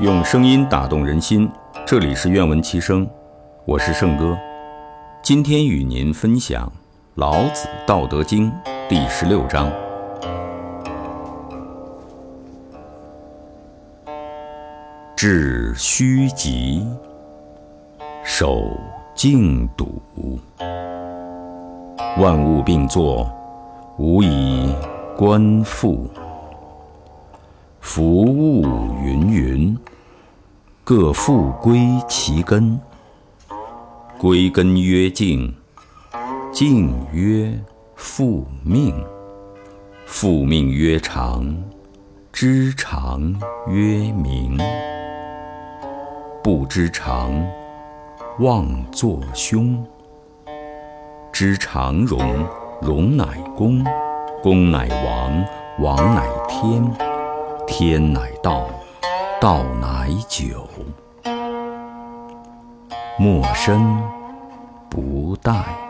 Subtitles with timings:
[0.00, 1.50] 用声音打动人心，
[1.86, 3.08] 这里是愿闻其声，
[3.64, 4.38] 我是圣哥。
[5.22, 6.66] 今天与您分享
[7.16, 8.52] 《老子·道德经》
[8.88, 9.72] 第十六章：
[15.16, 16.86] 致虚极，
[18.22, 18.70] 守
[19.14, 20.00] 静笃，
[22.18, 23.28] 万物并作，
[23.96, 24.72] 无以
[25.16, 26.08] 观复。
[27.90, 28.62] 夫物
[29.02, 29.78] 芸芸，
[30.84, 32.78] 各复归其根。
[34.18, 35.52] 归根曰静，
[36.52, 37.50] 静曰
[37.96, 38.94] 复命，
[40.04, 41.56] 复命曰长，
[42.30, 43.34] 知常
[43.68, 44.58] 曰明。
[46.44, 47.32] 不知常，
[48.40, 49.82] 妄作凶。
[51.32, 52.46] 知常容，
[52.82, 53.24] 容乃
[53.56, 53.82] 公，
[54.42, 55.44] 公乃王，
[55.78, 57.07] 王乃天。
[57.68, 58.66] 天乃道，
[59.38, 60.66] 道乃久。
[63.18, 63.78] 莫身
[64.88, 65.87] 不殆。